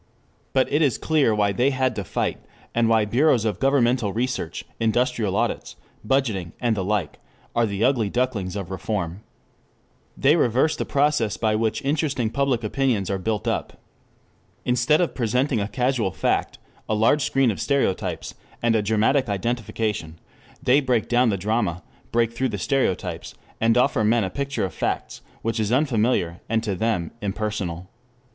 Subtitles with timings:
[0.53, 2.39] But it is clear why they had to fight,
[2.73, 7.19] and why bureaus of governmental research, industrial audits, budgeting and the like
[7.55, 9.21] are the ugly ducklings of reform.
[10.17, 13.79] They reverse the process by which interesting public opinions are built up.
[14.65, 16.57] Instead of presenting a casual fact,
[16.89, 20.17] a large screen of stereotypes, and a dramatic identification,
[20.63, 24.73] they break down the drama, break through the stereotypes, and offer men a picture of
[24.73, 27.87] facts, which is unfamiliar and to them impersonal.